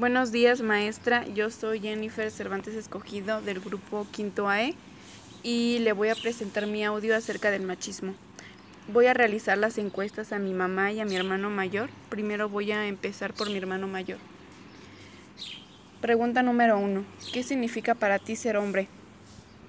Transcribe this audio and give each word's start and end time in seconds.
Buenos 0.00 0.32
días, 0.32 0.62
maestra. 0.62 1.28
Yo 1.28 1.50
soy 1.50 1.78
Jennifer 1.78 2.30
Cervantes 2.30 2.74
Escogido 2.74 3.42
del 3.42 3.60
grupo 3.60 4.06
Quinto 4.10 4.48
AE 4.48 4.74
y 5.42 5.78
le 5.80 5.92
voy 5.92 6.08
a 6.08 6.14
presentar 6.14 6.66
mi 6.66 6.82
audio 6.82 7.14
acerca 7.14 7.50
del 7.50 7.64
machismo. 7.64 8.14
Voy 8.90 9.08
a 9.08 9.12
realizar 9.12 9.58
las 9.58 9.76
encuestas 9.76 10.32
a 10.32 10.38
mi 10.38 10.54
mamá 10.54 10.90
y 10.90 11.00
a 11.00 11.04
mi 11.04 11.16
hermano 11.16 11.50
mayor. 11.50 11.90
Primero 12.08 12.48
voy 12.48 12.72
a 12.72 12.86
empezar 12.86 13.34
por 13.34 13.50
mi 13.50 13.58
hermano 13.58 13.88
mayor. 13.88 14.16
Pregunta 16.00 16.42
número 16.42 16.78
uno. 16.78 17.04
¿Qué 17.34 17.42
significa 17.42 17.94
para 17.94 18.18
ti 18.18 18.36
ser 18.36 18.56
hombre? 18.56 18.88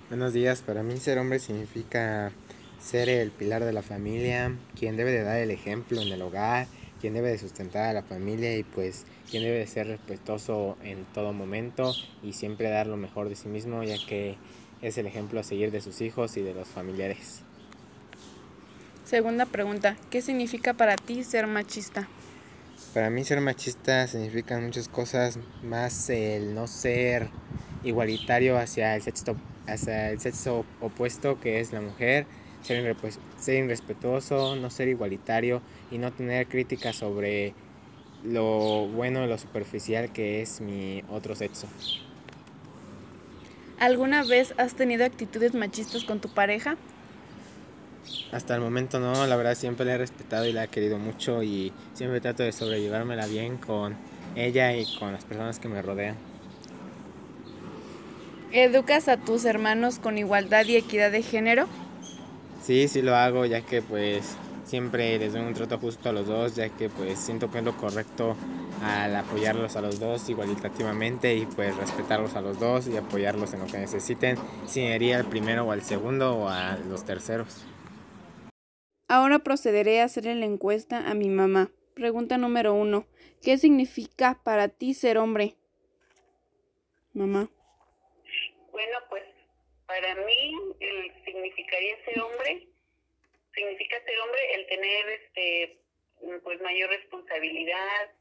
Buenos 0.08 0.32
días. 0.32 0.62
Para 0.62 0.82
mí 0.82 0.96
ser 0.96 1.18
hombre 1.18 1.40
significa 1.40 2.32
ser 2.80 3.10
el 3.10 3.32
pilar 3.32 3.66
de 3.66 3.74
la 3.74 3.82
familia, 3.82 4.56
quien 4.80 4.96
debe 4.96 5.12
de 5.12 5.24
dar 5.24 5.40
el 5.40 5.52
ejemplo 5.52 6.02
en 6.02 6.08
el 6.08 6.22
hogar, 6.22 6.68
quien 7.02 7.16
debe 7.16 7.30
de 7.30 7.40
sustentar 7.40 7.90
a 7.90 7.94
la 7.94 8.04
familia 8.04 8.56
y 8.56 8.64
pues 8.64 9.06
quien 9.30 9.44
debe 9.44 9.58
de 9.58 9.68
ser 9.68 9.88
respetuoso 9.88 10.78
en 10.84 11.04
todo 11.06 11.34
momento 11.34 11.94
y 12.22 12.34
siempre 12.34 12.70
dar 12.70 12.86
lo 12.86 12.96
mejor 12.96 13.28
de 13.28 13.36
sí 13.36 13.50
mismo 13.50 13.84
ya 13.84 13.98
que 14.08 14.38
es 14.82 14.98
el 14.98 15.08
ejemplo 15.08 15.40
a 15.40 15.44
seguir 15.44 15.72
de 15.72 15.82
sus 15.82 16.00
hijos 16.02 16.38
y 16.38 16.42
de 16.42 16.54
los 16.54 16.68
familiares. 16.68 17.42
Segunda 19.04 19.46
pregunta, 19.46 19.98
¿qué 20.10 20.22
significa 20.22 20.74
para 20.74 20.96
ti 20.96 21.24
ser 21.24 21.48
machista? 21.48 22.08
Para 22.94 23.10
mí 23.10 23.24
ser 23.24 23.42
machista 23.42 24.08
significa 24.08 24.60
muchas 24.60 24.88
cosas, 24.88 25.40
más 25.64 26.10
el 26.10 26.54
no 26.54 26.68
ser 26.68 27.30
igualitario 27.84 28.58
hacia 28.58 28.96
el 28.96 29.02
sexo, 29.02 29.36
hacia 29.68 30.12
el 30.12 30.20
sexo 30.20 30.66
opuesto 30.82 31.40
que 31.40 31.60
es 31.60 31.74
la 31.74 31.82
mujer, 31.82 32.26
ser, 32.64 32.96
ser 33.38 33.66
irrespetuoso, 33.66 34.56
no 34.56 34.70
ser 34.70 34.88
igualitario 34.88 35.62
y 35.92 35.98
no 35.98 36.12
tener 36.12 36.48
críticas 36.48 36.96
sobre 36.96 37.54
lo 38.24 38.88
bueno 38.88 39.26
lo 39.26 39.38
superficial 39.38 40.12
que 40.12 40.42
es 40.42 40.62
mi 40.62 41.04
otro 41.10 41.36
sexo. 41.36 41.68
¿Alguna 43.80 44.24
vez 44.24 44.54
has 44.58 44.76
tenido 44.76 45.06
actitudes 45.06 45.56
machistas 45.56 46.04
con 46.04 46.20
tu 46.20 46.30
pareja? 46.30 46.78
Hasta 48.32 48.56
el 48.56 48.62
momento 48.62 49.00
no, 49.00 49.26
la 49.26 49.36
verdad 49.36 49.56
siempre 49.56 49.86
la 49.86 49.94
he 49.94 49.98
respetado 49.98 50.46
y 50.46 50.54
la 50.54 50.66
he 50.66 50.68
querido 50.68 51.00
mucho 51.00 51.42
y 51.44 51.74
siempre 51.94 52.22
trato 52.22 52.44
de 52.44 52.52
sobrellevármela 52.52 53.26
bien 53.26 53.58
con 53.58 53.96
ella 54.36 54.76
y 54.76 54.86
con 55.00 55.12
las 55.12 55.26
personas 55.26 55.60
que 55.60 55.68
me 55.68 55.82
rodean. 55.82 56.16
¿Educas 58.52 59.08
a 59.08 59.18
tus 59.18 59.46
hermanos 59.46 59.98
con 59.98 60.18
igualdad 60.18 60.66
y 60.66 60.76
equidad 60.76 61.12
de 61.12 61.24
género? 61.24 61.68
Sí, 62.62 62.88
sí 62.88 63.02
lo 63.02 63.16
hago, 63.16 63.46
ya 63.46 63.62
que 63.62 63.82
pues 63.82 64.38
siempre 64.66 65.18
les 65.18 65.34
doy 65.34 65.42
un 65.42 65.54
trato 65.54 65.80
justo 65.80 66.10
a 66.10 66.12
los 66.12 66.28
dos, 66.28 66.56
ya 66.56 66.70
que 66.70 66.90
pues 66.90 67.20
siento 67.20 67.52
que 67.52 67.58
es 67.58 67.64
lo 67.64 67.76
correcto 67.76 68.36
al 68.84 69.16
apoyarlos 69.16 69.76
a 69.76 69.82
los 69.82 70.00
dos 70.00 70.30
igualitativamente 70.30 71.36
y 71.36 71.46
pues 71.46 71.76
respetarlos 71.76 72.36
a 72.36 72.42
los 72.42 72.60
dos 72.60 72.88
y 72.88 72.98
apoyarlos 72.98 73.54
en 73.54 73.62
lo 73.62 73.66
que 73.66 73.80
necesiten, 73.80 74.38
si 74.68 74.82
iría 74.82 75.18
al 75.18 75.26
primero 75.26 75.66
o 75.66 75.72
al 75.72 75.82
segundo 75.82 76.36
o 76.36 76.50
a 76.50 76.78
los 76.78 77.04
terceros. 77.04 77.66
Ahora 79.08 79.40
procederé 79.40 80.02
a 80.02 80.06
hacerle 80.06 80.36
la 80.36 80.46
encuesta 80.46 81.10
a 81.10 81.14
mi 81.14 81.30
mamá. 81.30 81.70
Pregunta 81.96 82.38
número 82.38 82.74
uno. 82.74 83.06
¿Qué 83.42 83.58
significa 83.58 84.40
para 84.44 84.70
ti 84.70 84.94
ser 84.94 85.18
hombre? 85.18 85.56
Mamá. 87.14 87.50
Bueno, 88.72 88.98
pues 89.10 89.24
para 89.92 90.16
mí 90.26 90.56
el 90.80 91.26
significaría 91.26 92.06
ser 92.06 92.22
hombre, 92.22 92.66
significa 93.54 94.02
ser 94.06 94.20
hombre 94.22 94.54
el 94.54 94.68
tener 94.68 95.10
este 95.10 95.78
pues 96.44 96.62
mayor 96.62 96.90
responsabilidad 96.90 98.14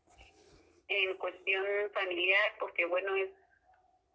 en 0.89 1.17
cuestión 1.19 1.65
familiar, 1.95 2.57
porque 2.59 2.87
bueno 2.87 3.15
es 3.15 3.31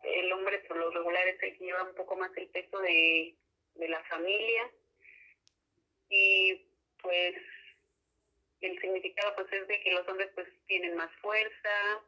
el 0.03 0.34
hombre 0.34 0.59
por 0.67 0.75
lo 0.75 0.92
regular 0.92 1.25
es 1.30 1.42
el 1.44 1.58
que 1.58 1.66
lleva 1.66 1.84
un 1.84 1.95
poco 1.95 2.17
más 2.17 2.30
el 2.36 2.50
peso 2.50 2.78
de, 2.80 3.36
de 3.75 3.88
la 3.88 4.03
familia. 4.03 4.69
Y 6.09 6.62
pues 7.02 7.35
el 8.59 8.81
significado 8.81 9.34
pues 9.35 9.47
es 9.53 9.66
de 9.68 9.79
que 9.79 9.94
los 9.94 10.06
hombres 10.09 10.29
pues 10.35 10.50
tienen 10.68 10.97
más 10.97 11.12
fuerza, 11.22 12.03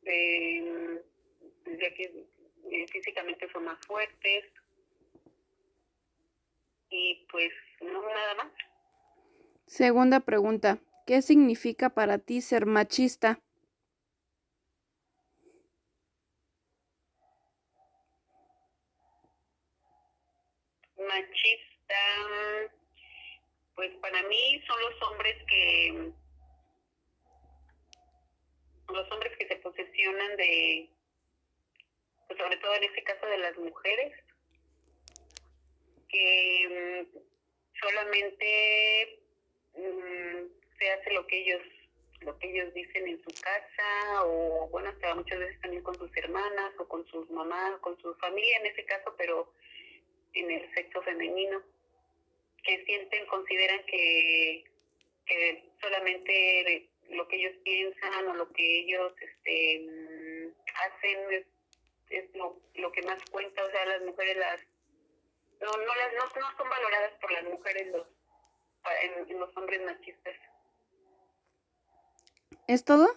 de, 0.00 1.02
de 1.66 1.94
que 1.94 2.26
eh, 2.72 2.86
físicamente 2.88 3.48
son 3.52 3.64
más 3.64 3.78
fuertes 3.86 4.44
y 6.90 7.26
pues 7.30 7.50
no 7.80 8.02
nada 8.02 8.34
más. 8.36 8.52
Segunda 9.66 10.20
pregunta, 10.20 10.78
¿qué 11.06 11.22
significa 11.22 11.90
para 11.90 12.18
ti 12.18 12.40
ser 12.40 12.66
machista? 12.66 13.40
Machista, 20.96 21.94
pues 23.74 23.92
para 24.00 24.22
mí 24.24 24.62
son 24.66 24.80
los 24.80 25.02
hombres 25.02 25.36
que 25.48 26.12
los 28.88 29.12
hombres 29.12 29.36
que 29.36 29.48
se 29.48 29.56
posesionan 29.56 30.36
de 30.36 30.90
pues 32.26 32.38
sobre 32.38 32.56
todo 32.56 32.74
en 32.74 32.84
este 32.84 33.02
caso 33.04 33.26
de 33.26 33.38
las 33.38 33.56
mujeres, 33.58 34.12
que 36.16 37.04
mm, 37.04 37.18
solamente 37.80 39.20
mm, 39.74 40.78
se 40.78 40.90
hace 40.90 41.12
lo 41.12 41.26
que 41.26 41.38
ellos 41.40 41.62
lo 42.22 42.38
que 42.38 42.50
ellos 42.50 42.72
dicen 42.72 43.06
en 43.06 43.22
su 43.22 43.30
casa 43.42 44.24
o 44.24 44.68
bueno 44.68 44.88
hasta 44.88 45.14
muchas 45.14 45.38
veces 45.38 45.60
también 45.60 45.82
con 45.82 45.94
sus 45.96 46.10
hermanas 46.16 46.72
o 46.78 46.88
con 46.88 47.06
sus 47.08 47.30
mamás 47.30 47.78
con 47.80 48.00
su 48.00 48.14
familia 48.14 48.56
en 48.58 48.66
ese 48.66 48.84
caso 48.86 49.14
pero 49.18 49.52
en 50.32 50.50
el 50.50 50.74
sexo 50.74 51.02
femenino 51.02 51.62
que 52.64 52.84
sienten 52.84 53.26
consideran 53.26 53.84
que, 53.84 54.64
que 55.26 55.64
solamente 55.80 56.88
lo 57.10 57.28
que 57.28 57.36
ellos 57.36 57.54
piensan 57.62 58.28
o 58.28 58.34
lo 58.34 58.50
que 58.52 58.80
ellos 58.80 59.12
este 59.20 59.80
mm, 59.80 60.48
hacen 60.74 61.46
es 62.10 62.34
lo, 62.34 62.56
lo 62.74 62.92
que 62.92 63.02
más 63.02 63.20
cuenta, 63.30 63.64
o 63.64 63.70
sea, 63.70 63.84
las 63.86 64.02
mujeres 64.02 64.36
las 64.36 64.60
no 65.60 65.72
no 65.72 65.94
las 65.94 66.12
no, 66.14 66.40
no 66.40 66.56
son 66.56 66.68
valoradas 66.68 67.12
por 67.20 67.32
las 67.32 67.44
mujeres 67.44 67.86
los 67.88 68.06
en, 69.02 69.38
los 69.38 69.56
hombres 69.56 69.80
machistas. 69.84 70.34
¿Es 72.66 72.84
todo? 72.84 73.08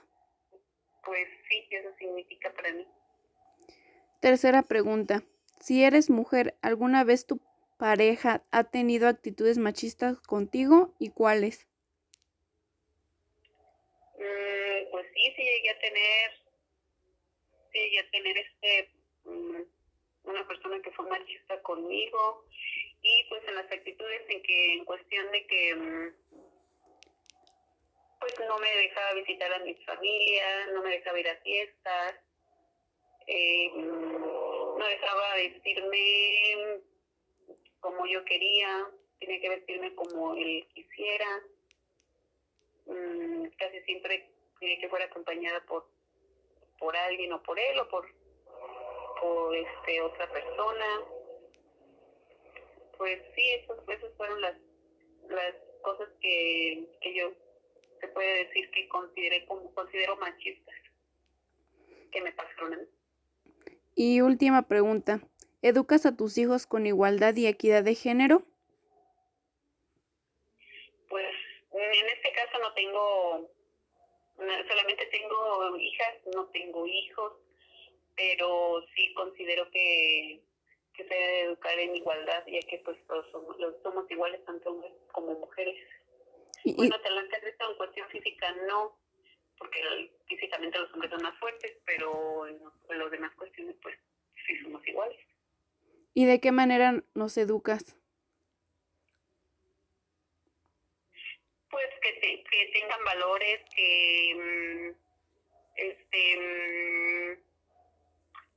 Pues 1.04 1.28
sí, 1.48 1.68
eso 1.72 1.90
significa 1.98 2.52
para 2.54 2.74
mí. 2.74 2.88
Tercera 4.20 4.64
pregunta. 4.64 5.24
Si 5.60 5.84
eres 5.84 6.10
mujer, 6.10 6.56
¿alguna 6.62 7.04
vez 7.04 7.26
tu 7.26 7.40
pareja 7.78 8.44
ha 8.52 8.66
tenido 8.66 9.08
actitudes 9.08 9.58
machistas 9.58 10.20
contigo 10.22 10.94
y 11.00 11.10
cuáles? 11.12 11.68
Mm, 14.18 14.92
pues 14.92 15.08
sí, 15.14 15.34
sí 15.36 15.42
llegué 15.42 15.70
a 15.72 15.80
tener 15.80 16.32
y 17.74 17.98
a 17.98 18.12
tener 18.12 18.38
este 18.38 18.92
mm, 19.24 19.62
machista 21.30 21.62
conmigo 21.62 22.46
y 23.02 23.24
pues 23.30 23.42
en 23.48 23.56
las 23.56 23.72
actitudes 23.72 24.22
en 24.30 24.42
que 24.42 24.74
en 24.74 24.86
cuestión 24.86 25.32
de 25.32 25.48
que 25.48 25.76
mm, 25.76 26.14
pues 28.20 28.34
no 28.48 28.58
me 28.60 28.76
dejaba 28.76 29.14
visitar 29.14 29.54
a 29.54 29.60
mi 29.60 29.74
familia, 29.76 30.68
no 30.74 30.82
me 30.82 30.90
dejaba 30.90 31.20
ir 31.20 31.30
a 31.30 31.36
fiestas, 31.38 32.16
eh, 33.28 33.72
mm, 33.74 34.78
no 34.78 34.86
dejaba 34.88 35.36
vestirme 35.36 36.82
como 37.80 38.06
yo 38.08 38.26
quería, 38.26 38.88
tenía 39.20 39.40
que 39.40 39.50
vestirme 39.50 39.96
como 39.96 40.36
él 40.36 40.68
quisiera, 40.74 41.42
casi 43.58 43.82
siempre 43.82 44.30
tenía 44.60 44.80
que 44.80 44.90
fuera 44.90 45.06
acompañada 45.06 45.64
por 45.66 45.88
por 46.80 46.96
alguien 46.96 47.34
o 47.34 47.44
por 47.44 47.60
él 47.60 47.78
o 47.80 47.90
por, 47.90 48.10
por 49.20 49.56
este 49.56 50.02
otra 50.02 50.32
persona. 50.32 51.19
Pues 53.00 53.18
sí, 53.34 53.50
esos, 53.52 53.78
esas 53.88 54.14
fueron 54.18 54.42
las, 54.42 54.58
las 55.30 55.56
cosas 55.82 56.10
que, 56.22 56.86
que 57.02 57.16
yo 57.16 57.32
se 58.02 58.10
puede 58.10 58.46
decir 58.46 58.70
que 58.72 58.90
consideré 58.90 59.46
como 59.46 59.74
considero 59.74 60.18
machistas 60.18 60.76
que 62.12 62.22
me 62.22 62.34
pasaron 62.34 62.74
a 62.74 62.78
mí. 62.78 62.84
Y 63.96 64.20
última 64.20 64.68
pregunta, 64.68 65.22
¿educas 65.62 66.06
a 66.06 66.18
tus 66.18 66.38
hijos 66.38 66.68
con 66.68 66.88
igualdad 66.88 67.34
y 67.38 67.48
equidad 67.48 67.86
de 67.86 67.96
género? 67.96 68.44
Pues 71.08 71.26
en 71.72 72.06
este 72.10 72.34
caso 72.34 72.60
no 72.60 72.74
tengo 72.74 73.50
solamente 74.68 75.06
tengo 75.06 75.78
hijas, 75.78 76.16
no 76.36 76.48
tengo 76.48 76.86
hijos, 76.86 77.34
pero 78.18 78.84
sí 78.94 79.14
considero 79.14 79.72
que, 79.72 80.42
que 81.00 81.08
se 81.08 81.14
debe 81.14 81.42
educar 81.44 81.80
en 81.80 81.96
igualdad, 81.96 82.44
ya 82.48 82.60
que 82.68 82.82
pues 82.84 82.98
todos 83.08 83.26
somos, 83.32 83.56
somos 83.82 84.12
iguales 84.12 84.44
tanto 84.46 84.72
hombres 84.72 84.92
como 85.14 85.34
mujeres. 85.34 85.88
Y, 86.66 86.76
bueno, 86.76 87.00
te 87.00 87.10
lo 87.10 87.22
en 87.22 87.78
cuestión 87.78 88.10
física 88.10 88.52
no, 88.68 88.98
porque 89.58 90.12
físicamente 90.28 90.78
los 90.78 90.92
hombres 90.94 91.12
son 91.12 91.24
más 91.24 91.40
fuertes, 91.40 91.78
pero 91.86 92.48
en, 92.48 92.60
en 92.90 93.00
las 93.00 93.12
demás 93.12 93.34
cuestiones, 93.36 93.78
pues 93.82 93.96
sí 94.46 94.58
somos 94.62 94.86
iguales. 94.86 95.18
¿Y 96.14 96.26
de 96.26 96.42
qué 96.42 96.52
manera 96.52 97.02
nos 97.14 97.38
educas? 97.38 97.96
Pues 101.70 101.88
que, 102.02 102.14
te, 102.14 102.44
que 102.44 102.72
tengan 102.74 103.04
valores, 103.06 103.62
que 103.74 104.36
mm, 104.36 104.90
este 105.78 106.38
mm, 106.38 107.50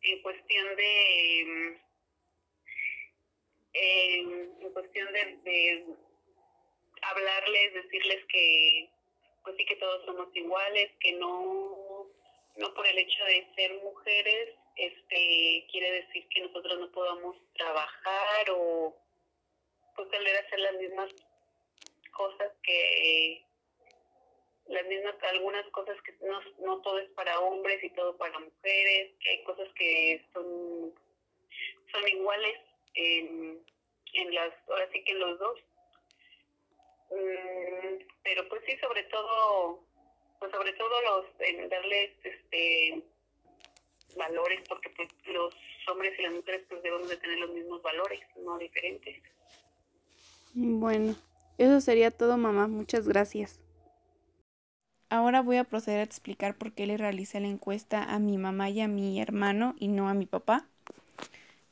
en 0.02 0.22
cuestión 0.22 0.76
de 0.76 1.82
mm, 3.74 4.62
en 4.62 4.72
cuestión 4.72 5.12
de, 5.12 5.38
de 5.44 5.86
hablarles, 7.02 7.74
decirles 7.74 8.24
que 8.26 8.90
pues 9.44 9.56
sí 9.56 9.64
que 9.66 9.76
todos 9.76 10.04
somos 10.04 10.28
iguales, 10.34 10.90
que 11.00 11.12
no 11.12 12.06
no 12.56 12.74
por 12.74 12.86
el 12.86 12.98
hecho 12.98 13.24
de 13.24 13.48
ser 13.54 13.72
mujeres 13.82 14.54
este 14.76 15.66
quiere 15.70 16.02
decir 16.02 16.26
que 16.28 16.40
nosotros 16.40 16.78
no 16.80 16.92
podamos 16.92 17.36
trabajar 17.54 18.50
o 18.50 18.96
pues 19.96 20.08
tener 20.10 20.36
hacer 20.36 20.58
las 20.60 20.74
mismas 20.74 21.10
cosas 22.12 22.52
que 22.62 23.44
las 24.66 24.86
mismas 24.86 25.14
algunas 25.22 25.66
cosas 25.70 25.96
que 26.02 26.14
no, 26.22 26.40
no 26.60 26.80
todo 26.82 26.98
es 26.98 27.08
para 27.10 27.40
hombres 27.40 27.82
y 27.82 27.90
todo 27.90 28.16
para 28.16 28.38
mujeres 28.38 29.12
que 29.20 29.30
hay 29.30 29.44
cosas 29.44 29.68
que 29.74 30.24
son 30.32 30.94
son 31.90 32.08
iguales 32.08 32.58
en, 32.94 33.64
en 34.14 34.34
las 34.34 34.52
ahora 34.68 34.88
sí 34.92 35.02
que 35.04 35.12
en 35.12 35.20
los 35.20 35.38
dos. 35.38 35.58
Mm, 37.10 38.04
pero 38.22 38.48
pues 38.48 38.62
sí 38.66 38.76
sobre 38.78 39.02
todo 39.04 39.80
pues 40.38 40.50
sobre 40.50 40.72
todo 40.72 41.02
los 41.02 41.26
en 41.40 41.68
darles 41.68 42.10
este 42.24 43.02
valores 44.16 44.60
porque 44.68 44.90
pues 44.90 45.08
los 45.26 45.54
hombres 45.88 46.18
y 46.18 46.22
las 46.22 46.32
mujeres 46.32 46.62
pues 46.68 46.82
debemos 46.82 47.08
de 47.08 47.16
tener 47.16 47.38
los 47.38 47.50
mismos 47.50 47.82
valores 47.82 48.20
no 48.36 48.58
diferentes. 48.58 49.22
Bueno 50.54 51.14
eso 51.58 51.80
sería 51.80 52.10
todo 52.10 52.36
mamá. 52.36 52.66
Muchas 52.66 53.06
gracias. 53.06 53.60
Ahora 55.08 55.42
voy 55.42 55.58
a 55.58 55.64
proceder 55.64 56.00
a 56.00 56.04
explicar 56.04 56.56
por 56.56 56.72
qué 56.72 56.86
le 56.86 56.96
realicé 56.96 57.38
la 57.38 57.48
encuesta 57.48 58.02
a 58.02 58.18
mi 58.18 58.38
mamá 58.38 58.70
y 58.70 58.80
a 58.80 58.88
mi 58.88 59.20
hermano 59.20 59.74
y 59.78 59.88
no 59.88 60.08
a 60.08 60.14
mi 60.14 60.26
papá. 60.26 60.66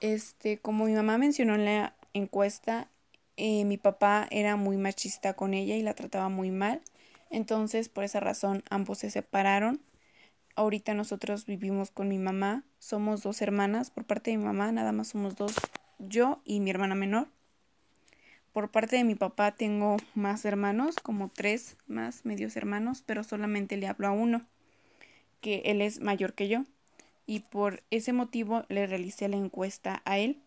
Este, 0.00 0.58
como 0.58 0.86
mi 0.86 0.94
mamá 0.94 1.18
mencionó 1.18 1.54
en 1.54 1.64
la 1.64 1.94
encuesta, 2.14 2.88
eh, 3.36 3.64
mi 3.64 3.76
papá 3.76 4.26
era 4.30 4.56
muy 4.56 4.76
machista 4.76 5.34
con 5.34 5.54
ella 5.54 5.76
y 5.76 5.82
la 5.82 5.94
trataba 5.94 6.28
muy 6.28 6.50
mal. 6.50 6.80
Entonces, 7.30 7.88
por 7.88 8.04
esa 8.04 8.20
razón, 8.20 8.64
ambos 8.70 8.98
se 8.98 9.10
separaron. 9.10 9.80
Ahorita 10.56 10.94
nosotros 10.94 11.46
vivimos 11.46 11.90
con 11.90 12.08
mi 12.08 12.18
mamá. 12.18 12.64
Somos 12.78 13.22
dos 13.22 13.40
hermanas. 13.42 13.90
Por 13.90 14.04
parte 14.04 14.30
de 14.30 14.38
mi 14.38 14.44
mamá, 14.44 14.72
nada 14.72 14.92
más 14.92 15.08
somos 15.08 15.36
dos, 15.36 15.54
yo 15.98 16.40
y 16.44 16.60
mi 16.60 16.70
hermana 16.70 16.94
menor. 16.94 17.28
Por 18.52 18.70
parte 18.70 18.96
de 18.96 19.04
mi 19.04 19.14
papá 19.14 19.52
tengo 19.52 19.96
más 20.14 20.44
hermanos, 20.44 20.96
como 20.96 21.28
tres 21.28 21.76
más 21.86 22.24
medios 22.24 22.56
hermanos, 22.56 23.02
pero 23.06 23.22
solamente 23.22 23.76
le 23.76 23.86
hablo 23.86 24.08
a 24.08 24.10
uno, 24.10 24.44
que 25.40 25.62
él 25.66 25.80
es 25.80 26.00
mayor 26.00 26.34
que 26.34 26.48
yo. 26.48 26.64
Y 27.30 27.38
por 27.38 27.84
ese 27.92 28.12
motivo 28.12 28.64
le 28.68 28.88
realicé 28.88 29.28
la 29.28 29.36
encuesta 29.36 30.02
a 30.04 30.18
él. 30.18 30.42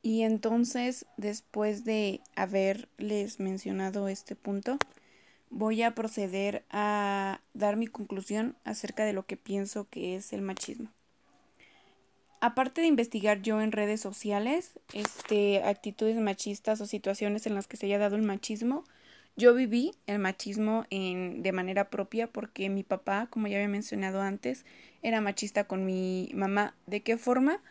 Y 0.00 0.22
entonces, 0.22 1.04
después 1.18 1.84
de 1.84 2.22
haberles 2.36 3.38
mencionado 3.38 4.08
este 4.08 4.34
punto, 4.34 4.78
voy 5.50 5.82
a 5.82 5.94
proceder 5.94 6.64
a 6.70 7.42
dar 7.52 7.76
mi 7.76 7.86
conclusión 7.86 8.56
acerca 8.64 9.04
de 9.04 9.12
lo 9.12 9.26
que 9.26 9.36
pienso 9.36 9.86
que 9.90 10.16
es 10.16 10.32
el 10.32 10.40
machismo 10.40 10.88
aparte 12.40 12.80
de 12.80 12.86
investigar 12.86 13.42
yo 13.42 13.60
en 13.60 13.70
redes 13.70 14.00
sociales, 14.00 14.80
este, 14.94 15.62
actitudes 15.62 16.16
machistas 16.16 16.80
o 16.80 16.86
situaciones 16.86 17.46
en 17.46 17.54
las 17.54 17.66
que 17.66 17.76
se 17.76 17.84
haya 17.84 17.98
dado 17.98 18.16
el 18.16 18.22
machismo, 18.22 18.84
yo 19.40 19.54
viví 19.54 19.94
el 20.06 20.18
machismo 20.18 20.84
en, 20.90 21.42
de 21.42 21.52
manera 21.52 21.88
propia 21.88 22.26
porque 22.26 22.68
mi 22.68 22.82
papá, 22.82 23.26
como 23.30 23.46
ya 23.48 23.56
había 23.56 23.68
mencionado 23.68 24.20
antes, 24.20 24.66
era 25.02 25.22
machista 25.22 25.64
con 25.64 25.86
mi 25.86 26.30
mamá. 26.34 26.74
¿De 26.86 27.02
qué 27.02 27.16
forma? 27.16 27.62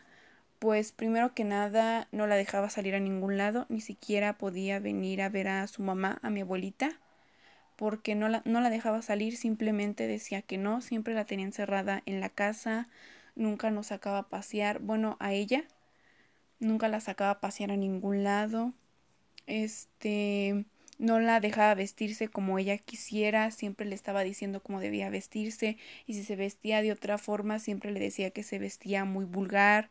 Pues 0.58 0.90
primero 0.92 1.32
que 1.32 1.44
nada 1.44 2.08
no 2.10 2.26
la 2.26 2.34
dejaba 2.34 2.70
salir 2.70 2.96
a 2.96 3.00
ningún 3.00 3.38
lado, 3.38 3.66
ni 3.68 3.80
siquiera 3.80 4.36
podía 4.36 4.80
venir 4.80 5.22
a 5.22 5.28
ver 5.28 5.48
a 5.48 5.66
su 5.68 5.82
mamá, 5.82 6.18
a 6.22 6.30
mi 6.30 6.40
abuelita, 6.40 7.00
porque 7.76 8.14
no 8.16 8.28
la, 8.28 8.42
no 8.44 8.60
la 8.60 8.68
dejaba 8.68 9.00
salir, 9.00 9.36
simplemente 9.36 10.08
decía 10.08 10.42
que 10.42 10.58
no, 10.58 10.80
siempre 10.80 11.14
la 11.14 11.24
tenía 11.24 11.46
encerrada 11.46 12.02
en 12.04 12.20
la 12.20 12.28
casa, 12.30 12.88
nunca 13.36 13.70
nos 13.70 13.86
sacaba 13.86 14.18
a 14.18 14.28
pasear, 14.28 14.80
bueno, 14.80 15.16
a 15.20 15.32
ella, 15.32 15.64
nunca 16.58 16.88
la 16.88 17.00
sacaba 17.00 17.30
a 17.30 17.40
pasear 17.40 17.70
a 17.70 17.76
ningún 17.76 18.24
lado, 18.24 18.74
este, 19.46 20.66
no 21.00 21.18
la 21.18 21.40
dejaba 21.40 21.74
vestirse 21.74 22.28
como 22.28 22.58
ella 22.58 22.76
quisiera, 22.78 23.50
siempre 23.50 23.86
le 23.86 23.94
estaba 23.94 24.22
diciendo 24.22 24.62
cómo 24.62 24.80
debía 24.80 25.08
vestirse 25.08 25.78
y 26.06 26.14
si 26.14 26.22
se 26.24 26.36
vestía 26.36 26.82
de 26.82 26.92
otra 26.92 27.16
forma 27.18 27.58
siempre 27.58 27.90
le 27.90 28.00
decía 28.00 28.30
que 28.30 28.42
se 28.42 28.58
vestía 28.58 29.06
muy 29.06 29.24
vulgar, 29.24 29.90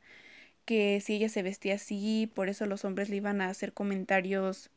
que 0.65 1.01
si 1.01 1.15
ella 1.15 1.29
se 1.29 1.41
vestía 1.41 1.75
así, 1.75 2.31
por 2.35 2.47
eso 2.47 2.67
los 2.67 2.85
hombres 2.85 3.09
le 3.09 3.17
iban 3.17 3.41
a 3.41 3.49
hacer 3.49 3.73
comentarios 3.73 4.69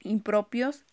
impropios. 0.00 0.84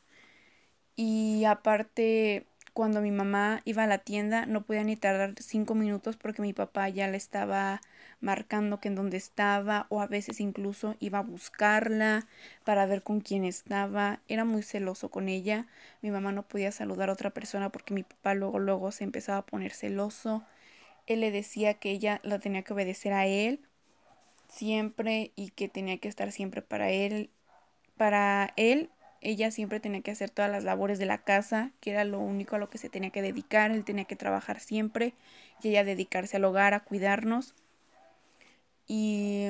Y 0.95 1.45
aparte 1.45 2.45
cuando 2.74 3.02
mi 3.02 3.12
mamá 3.12 3.62
iba 3.66 3.84
a 3.84 3.88
la 3.88 4.00
tienda 4.00 4.45
no 4.48 4.63
podía 4.63 4.84
ni 4.84 4.95
tardar 4.95 5.36
cinco 5.40 5.75
minutos 5.75 6.18
porque 6.18 6.42
mi 6.42 6.54
papá 6.54 6.90
ya 6.90 7.07
le 7.07 7.18
estaba 7.18 7.81
marcando 8.21 8.80
que 8.80 8.89
en 8.89 8.95
dónde 8.95 9.18
estaba 9.18 9.88
o 9.89 10.01
a 10.01 10.07
veces 10.07 10.39
incluso 10.39 10.95
iba 11.00 11.19
a 11.19 11.24
buscarla 11.24 12.27
para 12.63 12.86
ver 12.86 13.04
con 13.04 13.21
quién 13.21 13.45
estaba. 13.45 14.21
Era 14.27 14.45
muy 14.45 14.63
celoso 14.63 15.10
con 15.10 15.30
ella. 15.30 15.68
Mi 16.01 16.12
mamá 16.12 16.31
no 16.31 16.44
podía 16.44 16.71
saludar 16.71 17.10
a 17.10 17.13
otra 17.13 17.31
persona 17.31 17.71
porque 17.71 17.94
mi 17.94 18.04
papá 18.04 18.33
luego 18.33 18.60
luego 18.60 18.92
se 18.92 19.04
empezaba 19.04 19.39
a 19.39 19.45
poner 19.45 19.74
celoso. 19.74 20.44
Él 21.07 21.21
le 21.21 21.31
decía 21.31 21.75
que 21.75 21.92
ella 21.92 22.19
la 22.24 22.39
tenía 22.39 22.63
que 22.63 22.74
obedecer 22.74 23.13
a 23.13 23.25
él 23.25 23.62
siempre 24.48 25.31
y 25.36 25.51
que 25.51 25.69
tenía 25.69 25.98
que 26.00 26.07
estar 26.07 26.31
siempre 26.31 26.62
para 26.62 26.89
él. 26.92 27.30
Para 27.98 28.54
él 28.57 28.89
ella 29.21 29.51
siempre 29.51 29.80
tenía 29.80 30.01
que 30.01 30.12
hacer 30.12 30.30
todas 30.30 30.50
las 30.51 30.63
labores 30.63 31.00
de 31.00 31.06
la 31.06 31.19
casa, 31.19 31.71
que 31.81 31.92
era 31.92 32.04
lo 32.04 32.19
único 32.19 32.56
a 32.56 32.60
lo 32.60 32.69
que 32.69 32.77
se 32.77 32.89
tenía 32.89 33.10
que 33.10 33.21
dedicar, 33.21 33.71
él 33.71 33.83
tenía 33.83 34.06
que 34.06 34.16
trabajar 34.16 34.60
siempre 34.60 35.13
y 35.62 35.69
ella 35.69 35.83
dedicarse 35.83 36.38
al 36.38 36.45
hogar, 36.45 36.73
a 36.73 36.81
cuidarnos. 36.81 37.54
Y, 38.90 39.46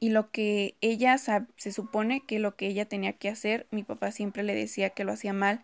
y 0.00 0.08
lo 0.08 0.30
que 0.30 0.76
ella 0.80 1.18
se 1.18 1.72
supone 1.72 2.24
que 2.24 2.38
lo 2.38 2.56
que 2.56 2.68
ella 2.68 2.86
tenía 2.86 3.12
que 3.12 3.28
hacer, 3.28 3.66
mi 3.70 3.82
papá 3.82 4.10
siempre 4.12 4.42
le 4.42 4.54
decía 4.54 4.90
que 4.90 5.04
lo 5.04 5.12
hacía 5.12 5.34
mal. 5.34 5.62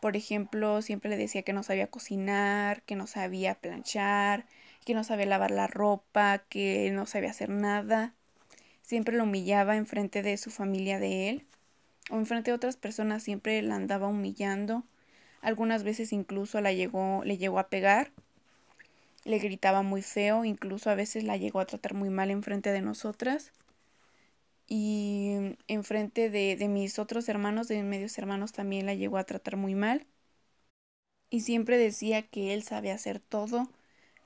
Por 0.00 0.16
ejemplo, 0.16 0.82
siempre 0.82 1.10
le 1.10 1.16
decía 1.16 1.42
que 1.42 1.52
no 1.52 1.64
sabía 1.64 1.88
cocinar, 1.88 2.82
que 2.82 2.94
no 2.94 3.08
sabía 3.08 3.56
planchar, 3.56 4.46
que 4.84 4.94
no 4.94 5.02
sabía 5.02 5.26
lavar 5.26 5.50
la 5.50 5.66
ropa, 5.66 6.44
que 6.48 6.92
no 6.92 7.06
sabía 7.06 7.30
hacer 7.30 7.48
nada. 7.48 8.14
Siempre 8.82 9.16
lo 9.16 9.24
humillaba 9.24 9.76
en 9.76 9.86
frente 9.86 10.22
de 10.22 10.36
su 10.36 10.50
familia 10.50 11.00
de 11.00 11.30
él 11.30 11.46
o 12.10 12.16
enfrente 12.16 12.50
de 12.50 12.54
otras 12.54 12.76
personas 12.76 13.22
siempre 13.22 13.60
la 13.62 13.76
andaba 13.76 14.06
humillando. 14.06 14.84
Algunas 15.40 15.82
veces 15.82 16.12
incluso 16.12 16.60
la 16.60 16.72
llegó, 16.72 17.22
le 17.24 17.36
llegó 17.36 17.58
a 17.58 17.68
pegar, 17.68 18.12
le 19.26 19.38
gritaba 19.40 19.82
muy 19.82 20.02
feo, 20.02 20.44
incluso 20.46 20.90
a 20.90 20.96
veces 20.96 21.24
la 21.24 21.36
llegó 21.36 21.60
a 21.60 21.66
tratar 21.66 21.94
muy 21.94 22.10
mal 22.10 22.30
enfrente 22.32 22.72
de 22.72 22.82
nosotras. 22.82 23.52
Y 24.68 25.56
enfrente 25.68 26.30
de, 26.30 26.54
de 26.56 26.68
mis 26.68 26.98
otros 27.00 27.28
hermanos, 27.28 27.66
de 27.68 27.76
mis 27.76 27.84
medios 27.84 28.16
hermanos, 28.18 28.52
también 28.52 28.86
la 28.86 28.94
llegó 28.94 29.18
a 29.18 29.24
tratar 29.24 29.56
muy 29.56 29.74
mal. 29.74 30.06
Y 31.30 31.40
siempre 31.40 31.78
decía 31.78 32.22
que 32.22 32.52
él 32.54 32.62
sabía 32.64 32.94
hacer 32.94 33.20
todo, 33.20 33.68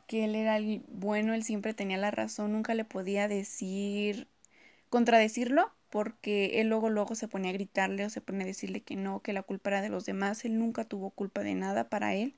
que 0.08 0.24
él 0.24 0.34
era 0.36 0.56
el 0.58 0.82
bueno, 0.88 1.34
él 1.34 1.44
siempre 1.44 1.74
tenía 1.74 1.98
la 1.98 2.10
razón, 2.12 2.52
nunca 2.52 2.74
le 2.74 2.84
podía 2.86 3.28
decir, 3.28 4.28
contradecirlo, 4.90 5.72
porque 5.90 6.60
él 6.62 6.68
luego 6.70 6.90
luego 6.90 7.14
se 7.16 7.28
ponía 7.28 7.50
a 7.52 7.54
gritarle 7.54 8.06
o 8.06 8.10
se 8.10 8.20
ponía 8.22 8.44
a 8.44 8.46
decirle 8.48 8.82
que 8.82 8.96
no, 8.96 9.22
que 9.22 9.32
la 9.34 9.42
culpa 9.44 9.70
era 9.70 9.82
de 9.82 9.90
los 9.90 10.06
demás, 10.06 10.44
él 10.46 10.58
nunca 10.58 10.84
tuvo 10.86 11.10
culpa 11.10 11.42
de 11.42 11.54
nada 11.56 11.88
para 11.90 12.14
él. 12.14 12.34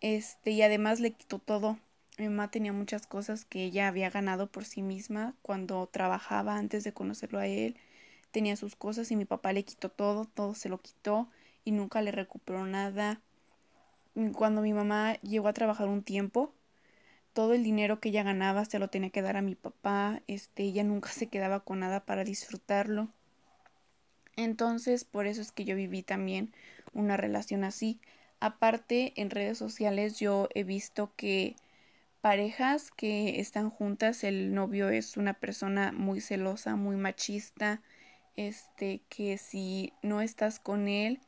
Este, 0.00 0.52
y 0.52 0.62
además 0.62 1.00
le 1.00 1.12
quitó 1.12 1.38
todo. 1.38 1.78
Mi 2.18 2.28
mamá 2.28 2.50
tenía 2.50 2.72
muchas 2.72 3.06
cosas 3.06 3.44
que 3.44 3.64
ella 3.64 3.88
había 3.88 4.10
ganado 4.10 4.46
por 4.50 4.64
sí 4.64 4.82
misma 4.82 5.34
cuando 5.42 5.86
trabajaba 5.86 6.56
antes 6.56 6.84
de 6.84 6.92
conocerlo 6.92 7.38
a 7.38 7.46
él. 7.46 7.76
Tenía 8.30 8.56
sus 8.56 8.76
cosas 8.76 9.10
y 9.10 9.16
mi 9.16 9.24
papá 9.24 9.52
le 9.52 9.64
quitó 9.64 9.90
todo, 9.90 10.26
todo 10.26 10.54
se 10.54 10.68
lo 10.68 10.80
quitó 10.80 11.28
y 11.64 11.72
nunca 11.72 12.02
le 12.02 12.12
recuperó 12.12 12.66
nada. 12.66 13.20
Cuando 14.34 14.62
mi 14.62 14.72
mamá 14.72 15.14
llegó 15.22 15.48
a 15.48 15.52
trabajar 15.52 15.88
un 15.88 16.02
tiempo, 16.02 16.52
todo 17.32 17.54
el 17.54 17.62
dinero 17.62 18.00
que 18.00 18.10
ella 18.10 18.22
ganaba 18.22 18.64
se 18.64 18.78
lo 18.78 18.88
tenía 18.88 19.10
que 19.10 19.22
dar 19.22 19.36
a 19.36 19.42
mi 19.42 19.54
papá, 19.54 20.22
este, 20.26 20.64
ella 20.64 20.84
nunca 20.84 21.10
se 21.10 21.28
quedaba 21.28 21.60
con 21.60 21.80
nada 21.80 22.04
para 22.04 22.24
disfrutarlo. 22.24 23.08
Entonces, 24.36 25.04
por 25.04 25.26
eso 25.26 25.40
es 25.40 25.52
que 25.52 25.64
yo 25.64 25.76
viví 25.76 26.02
también 26.02 26.52
una 26.92 27.16
relación 27.16 27.64
así. 27.64 28.00
Aparte, 28.40 29.12
en 29.16 29.28
redes 29.28 29.58
sociales 29.58 30.18
yo 30.18 30.48
he 30.54 30.64
visto 30.64 31.12
que 31.14 31.56
parejas 32.22 32.90
que 32.90 33.38
están 33.38 33.68
juntas, 33.68 34.24
el 34.24 34.54
novio 34.54 34.88
es 34.88 35.18
una 35.18 35.34
persona 35.34 35.92
muy 35.92 36.22
celosa, 36.22 36.74
muy 36.74 36.96
machista, 36.96 37.82
este 38.36 39.02
que 39.10 39.36
si 39.36 39.92
no 40.02 40.22
estás 40.22 40.58
con 40.58 40.88
él, 40.88 41.20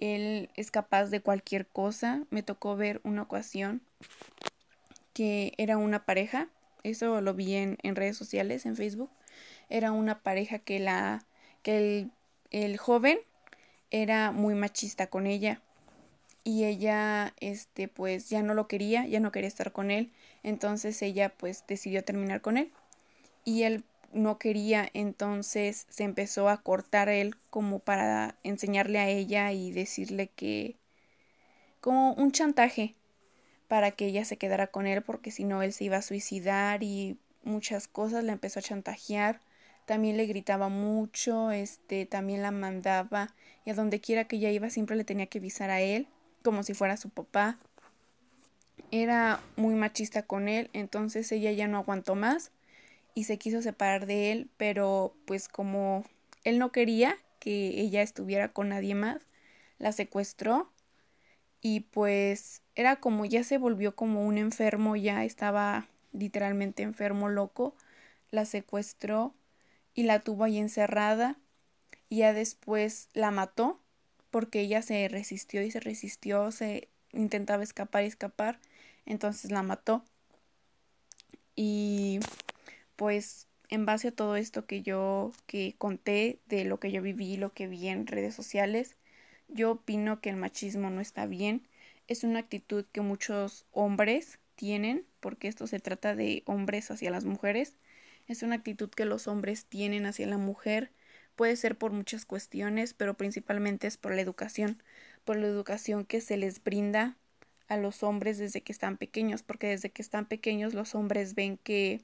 él 0.00 0.50
es 0.56 0.72
capaz 0.72 1.06
de 1.06 1.20
cualquier 1.20 1.66
cosa. 1.66 2.24
Me 2.30 2.42
tocó 2.42 2.76
ver 2.76 3.00
una 3.04 3.22
ocasión 3.22 3.80
que 5.12 5.52
era 5.58 5.76
una 5.76 6.04
pareja, 6.04 6.48
eso 6.82 7.20
lo 7.20 7.34
vi 7.34 7.54
en, 7.54 7.78
en 7.84 7.94
redes 7.94 8.16
sociales, 8.16 8.66
en 8.66 8.74
Facebook, 8.74 9.10
era 9.68 9.92
una 9.92 10.22
pareja 10.22 10.58
que 10.58 10.80
la 10.80 11.24
que 11.62 11.78
el, 11.78 12.10
el 12.50 12.78
joven 12.78 13.18
era 13.90 14.32
muy 14.32 14.54
machista 14.54 15.08
con 15.08 15.26
ella 15.28 15.62
y 16.48 16.64
ella 16.64 17.34
este 17.40 17.88
pues 17.88 18.30
ya 18.30 18.42
no 18.42 18.54
lo 18.54 18.68
quería, 18.68 19.06
ya 19.06 19.20
no 19.20 19.32
quería 19.32 19.48
estar 19.48 19.70
con 19.70 19.90
él, 19.90 20.10
entonces 20.42 21.02
ella 21.02 21.28
pues 21.28 21.62
decidió 21.68 22.02
terminar 22.04 22.40
con 22.40 22.56
él 22.56 22.72
y 23.44 23.64
él 23.64 23.84
no 24.14 24.38
quería, 24.38 24.88
entonces 24.94 25.86
se 25.90 26.04
empezó 26.04 26.48
a 26.48 26.62
cortar 26.62 27.10
él 27.10 27.36
como 27.50 27.80
para 27.80 28.36
enseñarle 28.44 28.98
a 28.98 29.10
ella 29.10 29.52
y 29.52 29.72
decirle 29.72 30.28
que 30.28 30.76
como 31.82 32.14
un 32.14 32.32
chantaje 32.32 32.94
para 33.68 33.90
que 33.90 34.06
ella 34.06 34.24
se 34.24 34.38
quedara 34.38 34.68
con 34.68 34.86
él 34.86 35.02
porque 35.02 35.30
si 35.30 35.44
no 35.44 35.62
él 35.62 35.74
se 35.74 35.84
iba 35.84 35.98
a 35.98 36.02
suicidar 36.02 36.82
y 36.82 37.18
muchas 37.42 37.88
cosas 37.88 38.24
le 38.24 38.32
empezó 38.32 38.60
a 38.60 38.62
chantajear 38.62 39.42
también 39.84 40.16
le 40.16 40.24
gritaba 40.24 40.70
mucho 40.70 41.50
este 41.50 42.06
también 42.06 42.40
la 42.40 42.52
mandaba 42.52 43.34
y 43.66 43.70
a 43.70 43.74
donde 43.74 44.00
quiera 44.00 44.24
que 44.24 44.36
ella 44.36 44.50
iba 44.50 44.70
siempre 44.70 44.96
le 44.96 45.04
tenía 45.04 45.26
que 45.26 45.40
avisar 45.40 45.68
a 45.68 45.82
él 45.82 46.08
como 46.42 46.62
si 46.62 46.74
fuera 46.74 46.96
su 46.96 47.10
papá. 47.10 47.58
Era 48.90 49.40
muy 49.56 49.74
machista 49.74 50.22
con 50.22 50.48
él, 50.48 50.70
entonces 50.72 51.30
ella 51.32 51.52
ya 51.52 51.68
no 51.68 51.78
aguantó 51.78 52.14
más 52.14 52.52
y 53.14 53.24
se 53.24 53.38
quiso 53.38 53.62
separar 53.62 54.06
de 54.06 54.32
él, 54.32 54.48
pero 54.56 55.14
pues 55.26 55.48
como 55.48 56.04
él 56.44 56.58
no 56.58 56.72
quería 56.72 57.16
que 57.40 57.80
ella 57.80 58.02
estuviera 58.02 58.52
con 58.52 58.70
nadie 58.70 58.94
más, 58.94 59.22
la 59.78 59.92
secuestró 59.92 60.70
y 61.60 61.80
pues 61.80 62.62
era 62.74 62.96
como 62.96 63.24
ya 63.24 63.42
se 63.44 63.58
volvió 63.58 63.94
como 63.94 64.24
un 64.24 64.38
enfermo, 64.38 64.96
ya 64.96 65.24
estaba 65.24 65.88
literalmente 66.12 66.82
enfermo, 66.82 67.28
loco, 67.28 67.74
la 68.30 68.44
secuestró 68.44 69.34
y 69.94 70.04
la 70.04 70.20
tuvo 70.20 70.44
ahí 70.44 70.58
encerrada 70.58 71.36
y 72.08 72.18
ya 72.18 72.32
después 72.32 73.08
la 73.12 73.30
mató 73.30 73.80
porque 74.30 74.60
ella 74.60 74.82
se 74.82 75.08
resistió 75.08 75.62
y 75.62 75.70
se 75.70 75.80
resistió, 75.80 76.50
se 76.52 76.88
intentaba 77.12 77.62
escapar 77.62 78.04
y 78.04 78.08
escapar, 78.08 78.58
entonces 79.06 79.50
la 79.50 79.62
mató. 79.62 80.04
Y 81.56 82.20
pues 82.96 83.46
en 83.68 83.86
base 83.86 84.08
a 84.08 84.12
todo 84.12 84.36
esto 84.36 84.66
que 84.66 84.82
yo 84.82 85.32
que 85.46 85.74
conté 85.78 86.38
de 86.46 86.64
lo 86.64 86.80
que 86.80 86.92
yo 86.92 87.02
viví, 87.02 87.36
lo 87.36 87.52
que 87.52 87.66
vi 87.68 87.88
en 87.88 88.06
redes 88.06 88.34
sociales, 88.34 88.96
yo 89.48 89.72
opino 89.72 90.20
que 90.20 90.30
el 90.30 90.36
machismo 90.36 90.90
no 90.90 91.00
está 91.00 91.26
bien. 91.26 91.66
Es 92.06 92.24
una 92.24 92.40
actitud 92.40 92.84
que 92.92 93.00
muchos 93.00 93.66
hombres 93.72 94.38
tienen, 94.56 95.04
porque 95.20 95.48
esto 95.48 95.66
se 95.66 95.80
trata 95.80 96.14
de 96.14 96.42
hombres 96.46 96.90
hacia 96.90 97.10
las 97.10 97.24
mujeres. 97.24 97.76
Es 98.26 98.42
una 98.42 98.56
actitud 98.56 98.90
que 98.90 99.04
los 99.04 99.26
hombres 99.28 99.66
tienen 99.66 100.06
hacia 100.06 100.26
la 100.26 100.38
mujer 100.38 100.90
Puede 101.38 101.54
ser 101.54 101.78
por 101.78 101.92
muchas 101.92 102.26
cuestiones, 102.26 102.94
pero 102.94 103.14
principalmente 103.14 103.86
es 103.86 103.96
por 103.96 104.12
la 104.12 104.20
educación, 104.20 104.82
por 105.24 105.36
la 105.36 105.46
educación 105.46 106.04
que 106.04 106.20
se 106.20 106.36
les 106.36 106.64
brinda 106.64 107.16
a 107.68 107.76
los 107.76 108.02
hombres 108.02 108.38
desde 108.38 108.62
que 108.62 108.72
están 108.72 108.96
pequeños, 108.96 109.44
porque 109.44 109.68
desde 109.68 109.90
que 109.90 110.02
están 110.02 110.26
pequeños 110.26 110.74
los 110.74 110.96
hombres 110.96 111.36
ven 111.36 111.56
que 111.56 112.00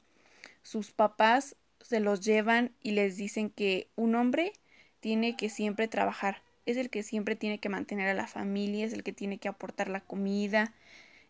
sus 0.62 0.93
papás 0.93 1.57
se 1.81 1.99
los 1.99 2.21
llevan 2.21 2.71
y 2.81 2.93
les 2.93 3.17
dicen 3.17 3.50
que 3.50 3.88
un 3.97 4.14
hombre 4.14 4.53
tiene 5.00 5.37
que 5.37 5.49
siempre 5.49 5.88
trabajar, 5.88 6.43
es 6.64 6.76
el 6.76 6.88
que 6.88 7.03
siempre 7.03 7.35
tiene 7.35 7.59
que 7.59 7.69
mantener 7.69 8.09
a 8.09 8.14
la 8.14 8.29
familia, 8.29 8.87
es 8.87 8.93
el 8.93 9.03
que 9.03 9.12
tiene 9.12 9.38
que 9.38 9.49
aportar 9.49 9.88
la 9.88 10.00
comida, 10.00 10.73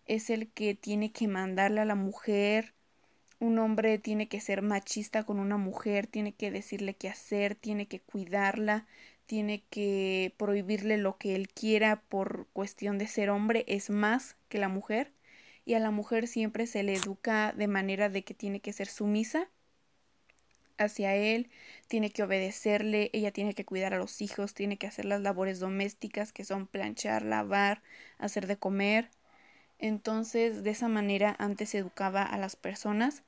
es 0.04 0.28
el 0.28 0.48
que 0.48 0.74
tiene 0.74 1.10
que 1.10 1.26
mandarle 1.26 1.80
a 1.80 1.86
la 1.86 1.94
mujer, 1.94 2.74
un 3.44 3.58
hombre 3.58 3.98
tiene 3.98 4.28
que 4.28 4.40
ser 4.40 4.62
machista 4.62 5.24
con 5.24 5.38
una 5.38 5.56
mujer, 5.56 6.06
tiene 6.06 6.32
que 6.32 6.50
decirle 6.50 6.94
qué 6.94 7.08
hacer, 7.08 7.54
tiene 7.54 7.86
que 7.86 8.00
cuidarla, 8.00 8.86
tiene 9.26 9.64
que 9.70 10.34
prohibirle 10.36 10.96
lo 10.96 11.18
que 11.18 11.34
él 11.34 11.48
quiera 11.48 12.02
por 12.08 12.46
cuestión 12.52 12.98
de 12.98 13.06
ser 13.06 13.30
hombre, 13.30 13.64
es 13.68 13.90
más 13.90 14.36
que 14.48 14.58
la 14.58 14.68
mujer. 14.68 15.12
Y 15.66 15.74
a 15.74 15.80
la 15.80 15.90
mujer 15.90 16.26
siempre 16.28 16.66
se 16.66 16.82
le 16.82 16.94
educa 16.94 17.52
de 17.52 17.68
manera 17.68 18.08
de 18.08 18.22
que 18.22 18.34
tiene 18.34 18.60
que 18.60 18.72
ser 18.72 18.88
sumisa 18.88 19.48
hacia 20.76 21.14
él, 21.14 21.50
tiene 21.88 22.10
que 22.10 22.22
obedecerle, 22.22 23.10
ella 23.12 23.30
tiene 23.30 23.54
que 23.54 23.64
cuidar 23.64 23.94
a 23.94 23.98
los 23.98 24.20
hijos, 24.20 24.54
tiene 24.54 24.76
que 24.76 24.86
hacer 24.86 25.04
las 25.04 25.20
labores 25.20 25.60
domésticas 25.60 26.32
que 26.32 26.44
son 26.44 26.66
planchar, 26.66 27.22
lavar, 27.22 27.82
hacer 28.18 28.46
de 28.46 28.56
comer. 28.56 29.10
Entonces, 29.78 30.64
de 30.64 30.70
esa 30.70 30.88
manera 30.88 31.36
antes 31.38 31.70
se 31.70 31.78
educaba 31.78 32.22
a 32.22 32.38
las 32.38 32.56
personas 32.56 33.22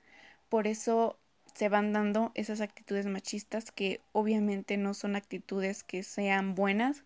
por 0.48 0.66
eso 0.66 1.18
se 1.54 1.68
van 1.68 1.92
dando 1.92 2.32
esas 2.34 2.60
actitudes 2.60 3.06
machistas 3.06 3.70
que 3.70 4.00
obviamente 4.12 4.76
no 4.76 4.94
son 4.94 5.16
actitudes 5.16 5.82
que 5.82 6.02
sean 6.02 6.54
buenas 6.54 7.04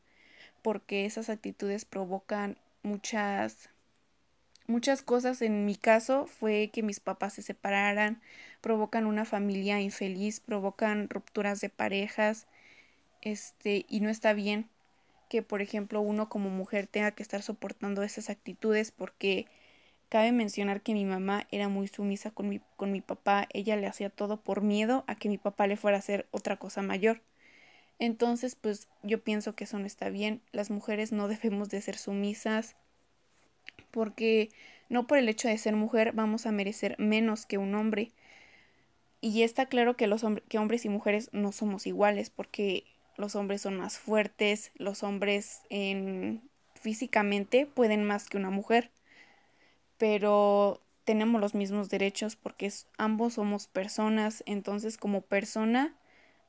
porque 0.62 1.06
esas 1.06 1.30
actitudes 1.30 1.84
provocan 1.84 2.58
muchas 2.82 3.70
muchas 4.66 5.02
cosas. 5.02 5.42
En 5.42 5.66
mi 5.66 5.76
caso 5.76 6.26
fue 6.26 6.70
que 6.72 6.82
mis 6.82 7.00
papás 7.00 7.34
se 7.34 7.42
separaran, 7.42 8.20
provocan 8.60 9.06
una 9.06 9.24
familia 9.24 9.80
infeliz, 9.80 10.40
provocan 10.40 11.08
rupturas 11.08 11.60
de 11.60 11.68
parejas, 11.70 12.46
este, 13.22 13.84
y 13.88 14.00
no 14.00 14.08
está 14.08 14.32
bien 14.32 14.68
que 15.28 15.42
por 15.42 15.62
ejemplo 15.62 16.00
uno 16.00 16.28
como 16.28 16.50
mujer 16.50 16.88
tenga 16.88 17.12
que 17.12 17.22
estar 17.22 17.42
soportando 17.42 18.02
esas 18.02 18.30
actitudes 18.30 18.90
porque 18.90 19.46
Cabe 20.10 20.32
mencionar 20.32 20.82
que 20.82 20.92
mi 20.92 21.04
mamá 21.04 21.46
era 21.52 21.68
muy 21.68 21.86
sumisa 21.86 22.32
con 22.32 22.48
mi, 22.48 22.60
con 22.76 22.90
mi 22.90 23.00
papá, 23.00 23.46
ella 23.52 23.76
le 23.76 23.86
hacía 23.86 24.10
todo 24.10 24.40
por 24.40 24.60
miedo 24.60 25.04
a 25.06 25.14
que 25.14 25.28
mi 25.28 25.38
papá 25.38 25.68
le 25.68 25.76
fuera 25.76 25.98
a 25.98 26.00
hacer 26.00 26.26
otra 26.32 26.56
cosa 26.56 26.82
mayor. 26.82 27.22
Entonces, 28.00 28.56
pues 28.56 28.88
yo 29.04 29.22
pienso 29.22 29.54
que 29.54 29.64
eso 29.64 29.78
no 29.78 29.86
está 29.86 30.10
bien, 30.10 30.42
las 30.50 30.68
mujeres 30.68 31.12
no 31.12 31.28
debemos 31.28 31.68
de 31.68 31.80
ser 31.80 31.96
sumisas 31.96 32.74
porque 33.92 34.50
no 34.88 35.06
por 35.06 35.16
el 35.16 35.28
hecho 35.28 35.46
de 35.46 35.58
ser 35.58 35.76
mujer 35.76 36.10
vamos 36.12 36.44
a 36.44 36.50
merecer 36.50 36.96
menos 36.98 37.46
que 37.46 37.58
un 37.58 37.76
hombre. 37.76 38.10
Y 39.20 39.44
está 39.44 39.66
claro 39.66 39.96
que 39.96 40.08
los 40.08 40.24
que 40.48 40.58
hombres 40.58 40.84
y 40.84 40.88
mujeres 40.88 41.30
no 41.32 41.52
somos 41.52 41.86
iguales 41.86 42.30
porque 42.30 42.82
los 43.16 43.36
hombres 43.36 43.62
son 43.62 43.76
más 43.76 43.96
fuertes, 43.96 44.72
los 44.74 45.04
hombres 45.04 45.60
en 45.70 46.42
físicamente 46.74 47.64
pueden 47.66 48.02
más 48.02 48.28
que 48.28 48.38
una 48.38 48.50
mujer 48.50 48.90
pero 50.00 50.80
tenemos 51.04 51.42
los 51.42 51.54
mismos 51.54 51.90
derechos 51.90 52.34
porque 52.34 52.72
ambos 52.96 53.34
somos 53.34 53.66
personas, 53.66 54.42
entonces 54.46 54.96
como 54.96 55.20
persona, 55.20 55.94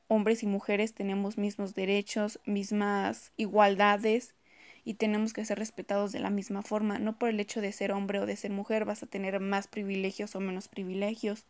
hombres 0.08 0.42
y 0.42 0.46
mujeres 0.46 0.94
tenemos 0.94 1.36
mismos 1.36 1.74
derechos, 1.74 2.40
mismas 2.46 3.30
igualdades 3.36 4.34
y 4.86 4.94
tenemos 4.94 5.34
que 5.34 5.44
ser 5.44 5.58
respetados 5.58 6.12
de 6.12 6.20
la 6.20 6.30
misma 6.30 6.62
forma. 6.62 6.98
No 6.98 7.18
por 7.18 7.28
el 7.28 7.40
hecho 7.40 7.60
de 7.60 7.72
ser 7.72 7.92
hombre 7.92 8.20
o 8.20 8.26
de 8.26 8.36
ser 8.36 8.52
mujer 8.52 8.86
vas 8.86 9.02
a 9.02 9.06
tener 9.06 9.38
más 9.38 9.68
privilegios 9.68 10.34
o 10.34 10.40
menos 10.40 10.68
privilegios. 10.68 11.44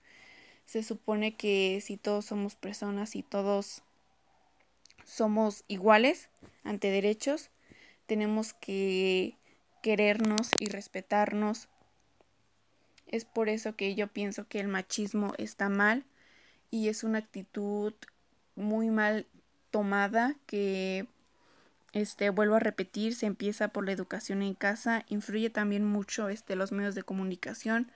Se 0.66 0.82
supone 0.82 1.36
que 1.36 1.80
si 1.84 1.98
todos 1.98 2.24
somos 2.24 2.56
personas 2.56 3.14
y 3.14 3.22
todos 3.22 3.84
somos 5.04 5.62
iguales 5.68 6.30
ante 6.64 6.90
derechos, 6.90 7.50
tenemos 8.06 8.54
que 8.54 9.36
querernos 9.82 10.50
y 10.58 10.66
respetarnos 10.66 11.68
es 13.12 13.24
por 13.24 13.48
eso 13.48 13.76
que 13.76 13.94
yo 13.94 14.08
pienso 14.08 14.48
que 14.48 14.58
el 14.58 14.66
machismo 14.66 15.34
está 15.38 15.68
mal 15.68 16.04
y 16.70 16.88
es 16.88 17.04
una 17.04 17.18
actitud 17.18 17.92
muy 18.56 18.90
mal 18.90 19.26
tomada 19.70 20.34
que 20.46 21.06
este 21.92 22.30
vuelvo 22.30 22.56
a 22.56 22.60
repetir, 22.60 23.14
se 23.14 23.26
empieza 23.26 23.68
por 23.68 23.84
la 23.84 23.92
educación 23.92 24.42
en 24.42 24.54
casa, 24.54 25.04
influye 25.08 25.50
también 25.50 25.84
mucho 25.84 26.30
este 26.30 26.56
los 26.56 26.72
medios 26.72 26.94
de 26.94 27.02
comunicación 27.02 27.92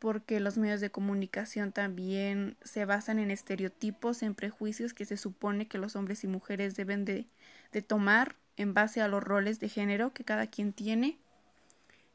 porque 0.00 0.40
los 0.40 0.58
medios 0.58 0.80
de 0.80 0.90
comunicación 0.90 1.72
también 1.72 2.56
se 2.62 2.84
basan 2.84 3.18
en 3.18 3.30
estereotipos, 3.30 4.22
en 4.22 4.34
prejuicios 4.34 4.92
que 4.92 5.04
se 5.04 5.16
supone 5.16 5.66
que 5.66 5.78
los 5.78 5.96
hombres 5.96 6.22
y 6.24 6.28
mujeres 6.28 6.76
deben 6.76 7.04
de, 7.04 7.26
de 7.72 7.82
tomar 7.82 8.36
en 8.56 8.74
base 8.74 9.00
a 9.00 9.08
los 9.08 9.22
roles 9.22 9.60
de 9.60 9.68
género 9.68 10.12
que 10.12 10.24
cada 10.24 10.48
quien 10.48 10.72
tiene 10.72 11.18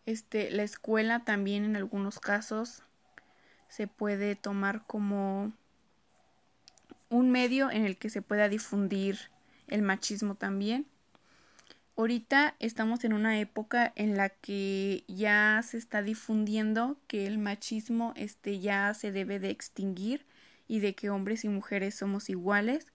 este, 0.05 0.51
la 0.51 0.63
escuela 0.63 1.23
también 1.23 1.65
en 1.65 1.75
algunos 1.75 2.19
casos 2.19 2.83
se 3.69 3.87
puede 3.87 4.35
tomar 4.35 4.85
como 4.85 5.53
un 7.09 7.31
medio 7.31 7.71
en 7.71 7.85
el 7.85 7.97
que 7.97 8.09
se 8.09 8.21
pueda 8.21 8.49
difundir 8.49 9.17
el 9.67 9.81
machismo 9.81 10.35
también. 10.35 10.87
Ahorita 11.95 12.55
estamos 12.59 13.03
en 13.03 13.13
una 13.13 13.39
época 13.39 13.93
en 13.95 14.17
la 14.17 14.29
que 14.29 15.03
ya 15.07 15.61
se 15.63 15.77
está 15.77 16.01
difundiendo 16.01 16.97
que 17.07 17.27
el 17.27 17.37
machismo 17.37 18.13
este 18.15 18.59
ya 18.59 18.93
se 18.95 19.11
debe 19.11 19.39
de 19.39 19.51
extinguir 19.51 20.25
y 20.67 20.79
de 20.79 20.95
que 20.95 21.11
hombres 21.11 21.43
y 21.43 21.49
mujeres 21.49 21.93
somos 21.93 22.29
iguales, 22.29 22.87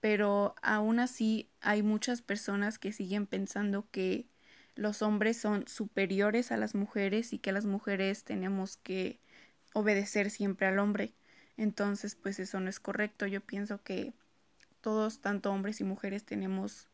pero 0.00 0.54
aún 0.62 1.00
así 1.00 1.48
hay 1.60 1.82
muchas 1.82 2.22
personas 2.22 2.78
que 2.78 2.92
siguen 2.92 3.26
pensando 3.26 3.88
que 3.90 4.26
los 4.76 5.02
hombres 5.02 5.38
son 5.38 5.66
superiores 5.66 6.52
a 6.52 6.56
las 6.56 6.74
mujeres 6.74 7.32
y 7.32 7.38
que 7.38 7.52
las 7.52 7.64
mujeres 7.64 8.24
tenemos 8.24 8.76
que 8.76 9.18
obedecer 9.72 10.30
siempre 10.30 10.66
al 10.66 10.78
hombre. 10.78 11.12
Entonces, 11.56 12.14
pues 12.14 12.38
eso 12.38 12.60
no 12.60 12.68
es 12.68 12.78
correcto. 12.78 13.26
Yo 13.26 13.40
pienso 13.40 13.82
que 13.82 14.12
todos, 14.80 15.20
tanto 15.20 15.50
hombres 15.50 15.80
y 15.80 15.84
mujeres, 15.84 16.24
tenemos 16.24 16.88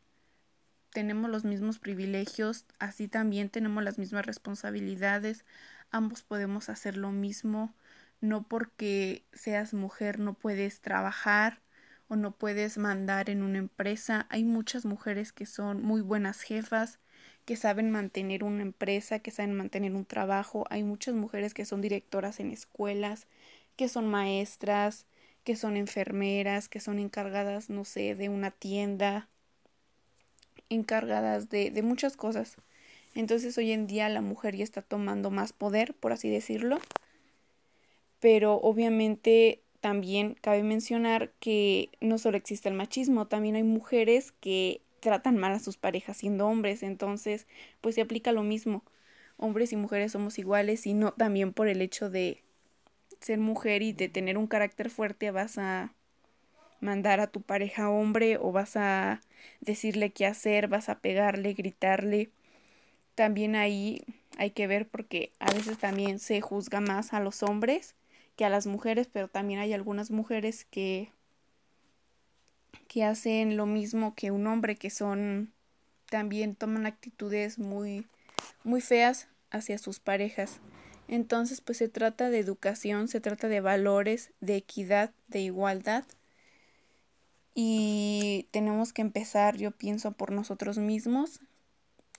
tenemos 0.93 1.31
los 1.31 1.45
mismos 1.45 1.79
privilegios, 1.79 2.67
así 2.79 3.09
también 3.09 3.49
tenemos 3.49 3.83
las 3.83 3.99
mismas 3.99 4.27
responsabilidades, 4.27 5.45
ambos 5.91 6.23
podemos 6.23 6.69
hacer 6.69 6.97
lo 6.97 7.11
mismo, 7.11 7.75
no 8.21 8.43
porque 8.43 9.25
seas 9.33 9.73
mujer 9.73 10.19
no 10.19 10.35
puedes 10.35 10.81
trabajar 10.81 11.61
o 12.09 12.17
no 12.17 12.33
puedes 12.33 12.77
mandar 12.77 13.31
en 13.31 13.43
una 13.43 13.59
empresa, 13.59 14.27
hay 14.29 14.45
muchas 14.45 14.85
mujeres 14.85 15.33
que 15.33 15.47
son 15.47 15.83
muy 15.83 16.03
buenas 16.03 16.43
jefas, 16.43 16.99
que 17.45 17.57
saben 17.57 17.91
mantener 17.91 18.45
una 18.45 18.63
empresa, 18.63 19.19
que 19.19 19.31
saben 19.31 19.55
mantener 19.55 19.93
un 19.95 20.05
trabajo, 20.05 20.65
hay 20.71 20.85
muchas 20.85 21.15
mujeres 21.15 21.55
que 21.55 21.65
son 21.65 21.81
directoras 21.81 22.41
en 22.41 22.51
escuelas, 22.51 23.27
que 23.77 23.89
son 23.89 24.07
maestras, 24.09 25.07
que 25.45 25.57
son 25.57 25.77
enfermeras, 25.77 26.69
que 26.69 26.81
son 26.81 26.99
encargadas, 26.99 27.69
no 27.69 27.85
sé, 27.85 28.15
de 28.15 28.29
una 28.29 28.51
tienda, 28.51 29.29
encargadas 30.69 31.51
de, 31.51 31.71
de 31.71 31.83
muchas 31.83 32.17
cosas. 32.17 32.57
Entonces 33.15 33.59
hoy 33.59 33.73
en 33.73 33.87
día 33.87 34.09
la 34.09 34.23
mujer 34.23 34.57
ya 34.57 34.65
está 34.65 34.83
tomando 34.83 35.31
más 35.31 35.53
poder, 35.53 35.95
por 35.95 36.13
así 36.13 36.31
decirlo. 36.31 36.81
Pero 38.21 38.55
obviamente 38.55 39.63
también 39.81 40.35
cabe 40.41 40.63
mencionar 40.63 41.33
que 41.41 41.91
no 42.01 42.19
solo 42.19 42.37
existe 42.37 42.69
el 42.69 42.77
machismo, 42.77 43.27
también 43.27 43.57
hay 43.57 43.65
mujeres 43.65 44.31
que 44.31 44.81
tratan 45.03 45.37
mal 45.37 45.53
a 45.53 45.59
sus 45.59 45.77
parejas 45.77 46.17
siendo 46.17 46.47
hombres. 46.47 46.83
Entonces, 46.83 47.47
pues 47.81 47.97
se 47.97 48.01
aplica 48.01 48.33
lo 48.33 48.43
mismo. 48.43 48.85
Hombres 49.37 49.73
y 49.73 49.77
mujeres 49.77 50.13
somos 50.13 50.39
iguales 50.39 50.87
y 50.87 50.95
no 50.95 51.13
también 51.13 51.53
por 51.53 51.69
el 51.69 51.83
hecho 51.83 52.09
de 52.09 52.43
ser 53.21 53.39
mujer 53.39 53.83
y 53.83 53.93
de 53.93 54.09
tener 54.09 54.39
un 54.39 54.47
carácter 54.47 54.91
fuerte 54.91 55.31
vas 55.31 55.59
a 55.59 55.93
mandar 56.81 57.21
a 57.21 57.29
tu 57.29 57.43
pareja 57.43 57.91
hombre 57.91 58.39
o 58.39 58.53
vas 58.53 58.77
a 58.77 59.21
decirle 59.61 60.11
qué 60.13 60.27
hacer, 60.27 60.69
vas 60.69 60.89
a 60.89 61.01
pegarle, 61.01 61.55
gritarle. 61.55 62.31
También 63.15 63.57
ahí 63.57 64.05
hay 64.39 64.51
que 64.51 64.67
ver 64.67 64.89
porque 64.89 65.33
a 65.39 65.53
veces 65.53 65.79
también 65.79 66.19
se 66.19 66.41
juzga 66.41 66.81
más 66.81 67.13
a 67.13 67.21
los 67.21 67.43
hombres 67.43 67.95
que 68.37 68.45
a 68.45 68.51
las 68.51 68.67
mujeres, 68.67 69.09
pero 69.13 69.29
también 69.29 69.61
hay 69.61 69.73
algunas 69.73 70.11
mujeres 70.11 70.65
que 70.65 71.13
que 72.93 73.05
hacen 73.05 73.57
lo 73.57 73.65
mismo 73.65 74.15
que 74.15 74.31
un 74.31 74.47
hombre, 74.47 74.77
que 74.77 74.91
son 74.91 75.51
también 76.11 76.55
toman 76.55 76.85
actitudes 76.85 77.59
muy 77.59 78.07
muy 78.65 78.83
feas 78.83 79.29
hacia 79.51 79.79
sus 79.79 79.99
parejas. 79.99 80.61
Entonces, 81.09 81.63
pues 81.63 81.79
se 81.79 81.89
trata 81.89 82.29
de 82.29 82.39
educación, 82.39 83.09
se 83.09 83.21
trata 83.21 83.49
de 83.49 83.61
valores, 83.61 84.31
de 84.41 84.57
equidad, 84.57 85.11
de 85.29 85.41
igualdad 85.41 86.05
y 87.55 88.47
tenemos 88.51 88.93
que 88.93 89.01
empezar, 89.01 89.57
yo 89.57 89.71
pienso, 89.71 90.13
por 90.13 90.31
nosotros 90.31 90.77
mismos, 90.77 91.41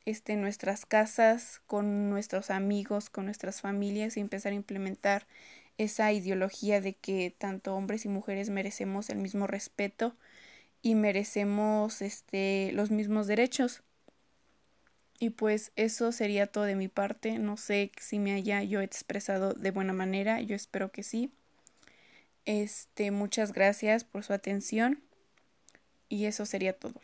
este, 0.06 0.36
nuestras 0.38 0.88
casas, 0.88 1.62
con 1.68 2.10
nuestros 2.10 2.50
amigos, 2.50 3.12
con 3.12 3.26
nuestras 3.26 3.62
familias 3.62 4.18
y 4.18 4.22
empezar 4.22 4.54
a 4.54 4.56
implementar 4.56 5.28
esa 5.78 6.12
ideología 6.12 6.82
de 6.82 6.94
que 6.94 7.34
tanto 7.38 7.76
hombres 7.76 8.06
y 8.06 8.10
mujeres 8.10 8.50
merecemos 8.50 9.12
el 9.12 9.20
mismo 9.20 9.46
respeto 9.46 10.16
y 10.84 10.94
merecemos 10.96 12.04
este 12.04 12.72
los 12.74 12.92
mismos 12.92 13.26
derechos. 13.26 13.82
Y 15.18 15.32
pues 15.32 15.72
eso 15.78 16.12
sería 16.12 16.48
todo 16.48 16.66
de 16.66 16.76
mi 16.76 16.90
parte. 16.90 17.40
No 17.40 17.56
sé 17.56 17.92
si 18.00 18.20
me 18.20 18.34
haya 18.34 18.62
yo 18.62 18.82
expresado 18.82 19.54
de 19.54 19.72
buena 19.72 19.94
manera. 19.94 20.42
Yo 20.42 20.56
espero 20.56 20.92
que 20.92 21.02
sí. 21.02 21.32
Este, 22.46 23.10
muchas 23.12 23.54
gracias 23.54 24.04
por 24.04 24.26
su 24.26 24.34
atención 24.34 25.02
y 26.10 26.26
eso 26.26 26.46
sería 26.46 26.74
todo. 26.78 27.00